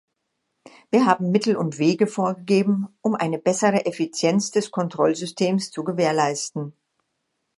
[0.89, 6.73] Wir haben Mittel und Wege vorgegeben, um eine bessere Effizienz des Kontrollsystems zu gewährleisten.